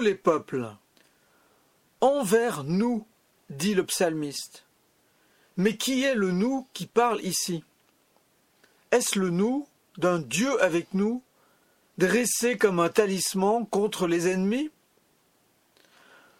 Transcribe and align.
les 0.00 0.14
peuples. 0.14 0.68
Envers 2.00 2.64
nous, 2.64 3.06
dit 3.50 3.74
le 3.74 3.84
psalmiste. 3.84 4.64
Mais 5.56 5.76
qui 5.76 6.02
est 6.02 6.14
le 6.14 6.30
nous 6.30 6.66
qui 6.72 6.86
parle 6.86 7.20
ici? 7.22 7.64
Est-ce 8.90 9.18
le 9.18 9.30
nous 9.30 9.66
d'un 9.98 10.18
Dieu 10.18 10.62
avec 10.62 10.94
nous, 10.94 11.22
dressé 11.98 12.56
comme 12.56 12.80
un 12.80 12.88
talisman 12.88 13.66
contre 13.66 14.06
les 14.06 14.28
ennemis? 14.28 14.70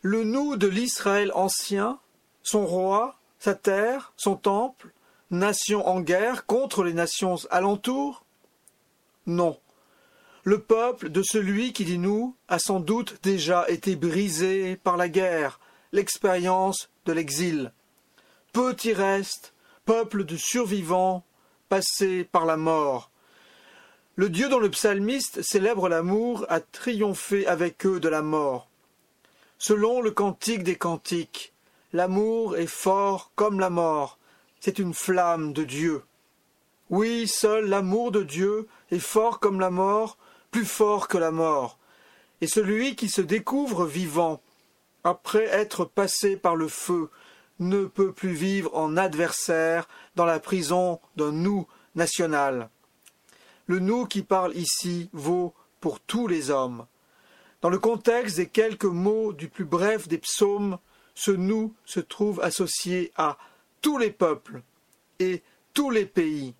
Le 0.00 0.24
nous 0.24 0.56
de 0.56 0.66
l'Israël 0.66 1.30
ancien, 1.34 2.00
son 2.42 2.66
roi, 2.66 3.18
sa 3.38 3.54
terre, 3.54 4.12
son 4.16 4.36
temple, 4.36 4.92
nation 5.30 5.86
en 5.86 6.00
guerre 6.00 6.46
contre 6.46 6.82
les 6.82 6.94
nations 6.94 7.36
alentours? 7.50 8.24
Non. 9.26 9.58
Le 10.44 10.58
peuple 10.58 11.10
de 11.10 11.22
celui 11.22 11.72
qui 11.72 11.84
dit 11.84 11.98
nous 11.98 12.34
a 12.48 12.58
sans 12.58 12.80
doute 12.80 13.20
déjà 13.22 13.64
été 13.68 13.94
brisé 13.94 14.74
par 14.74 14.96
la 14.96 15.08
guerre, 15.08 15.60
l'expérience 15.92 16.90
de 17.06 17.12
l'exil. 17.12 17.72
Petit 18.52 18.92
reste, 18.92 19.54
peuple 19.84 20.24
de 20.24 20.36
survivants 20.36 21.24
passés 21.68 22.24
par 22.24 22.44
la 22.44 22.56
mort. 22.56 23.12
Le 24.16 24.28
Dieu 24.28 24.48
dont 24.48 24.58
le 24.58 24.70
psalmiste 24.70 25.42
célèbre 25.42 25.88
l'amour 25.88 26.44
a 26.48 26.58
triomphé 26.58 27.46
avec 27.46 27.86
eux 27.86 28.00
de 28.00 28.08
la 28.08 28.22
mort. 28.22 28.68
Selon 29.58 30.00
le 30.00 30.10
cantique 30.10 30.64
des 30.64 30.76
cantiques, 30.76 31.52
l'amour 31.92 32.56
est 32.56 32.66
fort 32.66 33.30
comme 33.36 33.60
la 33.60 33.70
mort, 33.70 34.18
c'est 34.58 34.80
une 34.80 34.92
flamme 34.92 35.52
de 35.52 35.62
Dieu. 35.62 36.02
Oui, 36.90 37.28
seul 37.28 37.68
l'amour 37.68 38.10
de 38.10 38.24
Dieu 38.24 38.66
est 38.90 38.98
fort 38.98 39.38
comme 39.38 39.60
la 39.60 39.70
mort, 39.70 40.18
plus 40.52 40.66
fort 40.66 41.08
que 41.08 41.18
la 41.18 41.32
mort. 41.32 41.78
Et 42.40 42.46
celui 42.46 42.94
qui 42.94 43.08
se 43.08 43.20
découvre 43.20 43.86
vivant, 43.86 44.40
après 45.02 45.46
être 45.46 45.84
passé 45.84 46.36
par 46.36 46.54
le 46.54 46.68
feu, 46.68 47.10
ne 47.58 47.86
peut 47.86 48.12
plus 48.12 48.32
vivre 48.32 48.70
en 48.76 48.96
adversaire 48.96 49.88
dans 50.14 50.24
la 50.24 50.38
prison 50.38 51.00
d'un 51.16 51.32
nous 51.32 51.66
national. 51.94 52.70
Le 53.66 53.78
nous 53.78 54.06
qui 54.06 54.22
parle 54.22 54.56
ici 54.56 55.08
vaut 55.12 55.54
pour 55.80 56.00
tous 56.00 56.26
les 56.26 56.50
hommes. 56.50 56.86
Dans 57.60 57.70
le 57.70 57.78
contexte 57.78 58.36
des 58.36 58.48
quelques 58.48 58.84
mots 58.84 59.32
du 59.32 59.48
plus 59.48 59.64
bref 59.64 60.08
des 60.08 60.18
psaumes, 60.18 60.78
ce 61.14 61.30
nous 61.30 61.74
se 61.84 62.00
trouve 62.00 62.40
associé 62.40 63.12
à 63.16 63.38
tous 63.80 63.98
les 63.98 64.10
peuples 64.10 64.62
et 65.20 65.42
tous 65.72 65.90
les 65.90 66.06
pays. 66.06 66.54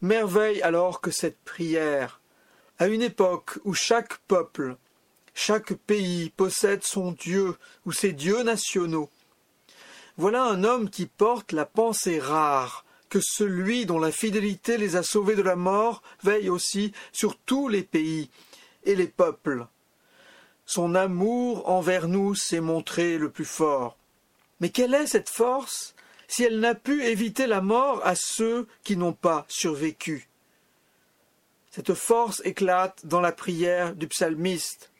Merveille 0.00 0.62
alors 0.62 1.00
que 1.00 1.10
cette 1.10 1.38
prière, 1.44 2.21
à 2.78 2.88
une 2.88 3.02
époque 3.02 3.58
où 3.64 3.74
chaque 3.74 4.18
peuple, 4.28 4.76
chaque 5.34 5.74
pays 5.74 6.30
possède 6.30 6.82
son 6.82 7.12
Dieu 7.12 7.56
ou 7.86 7.92
ses 7.92 8.12
dieux 8.12 8.42
nationaux, 8.42 9.10
voilà 10.18 10.44
un 10.44 10.62
homme 10.64 10.90
qui 10.90 11.06
porte 11.06 11.52
la 11.52 11.64
pensée 11.64 12.18
rare 12.18 12.84
que 13.08 13.20
celui 13.20 13.86
dont 13.86 13.98
la 13.98 14.12
fidélité 14.12 14.78
les 14.78 14.96
a 14.96 15.02
sauvés 15.02 15.36
de 15.36 15.42
la 15.42 15.56
mort 15.56 16.02
veille 16.22 16.48
aussi 16.48 16.92
sur 17.12 17.38
tous 17.38 17.68
les 17.68 17.82
pays 17.82 18.30
et 18.84 18.94
les 18.94 19.06
peuples. 19.06 19.66
Son 20.66 20.94
amour 20.94 21.68
envers 21.68 22.08
nous 22.08 22.34
s'est 22.34 22.60
montré 22.60 23.18
le 23.18 23.30
plus 23.30 23.44
fort. 23.44 23.96
Mais 24.60 24.70
quelle 24.70 24.94
est 24.94 25.06
cette 25.06 25.28
force 25.28 25.94
si 26.28 26.44
elle 26.44 26.60
n'a 26.60 26.74
pu 26.74 27.04
éviter 27.04 27.46
la 27.46 27.60
mort 27.60 28.00
à 28.04 28.14
ceux 28.14 28.66
qui 28.84 28.96
n'ont 28.96 29.12
pas 29.12 29.44
survécu? 29.48 30.28
Cette 31.74 31.94
force 31.94 32.42
éclate 32.44 33.06
dans 33.06 33.22
la 33.22 33.32
prière 33.32 33.96
du 33.96 34.06
psalmiste. 34.06 34.92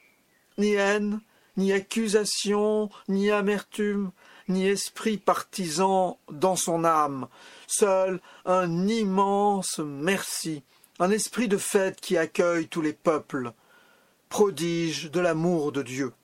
Ni 0.57 0.73
haine, 0.73 1.21
ni 1.59 1.71
accusation, 1.71 2.89
ni 3.09 3.31
amertume, 3.31 4.11
ni 4.49 4.67
esprit 4.67 5.19
partisan 5.19 6.19
dans 6.31 6.57
son 6.57 6.85
âme, 6.85 7.29
seul 7.67 8.23
un 8.47 8.89
immense 8.89 9.81
merci, 9.81 10.63
un 10.99 11.11
esprit 11.11 11.47
de 11.47 11.59
fête 11.59 12.01
qui 12.01 12.17
accueille 12.17 12.69
tous 12.69 12.81
les 12.81 12.95
peuples, 12.95 13.53
prodige 14.31 15.11
de 15.11 15.21
l'amour 15.21 15.73
de 15.73 15.83
Dieu. 15.83 16.15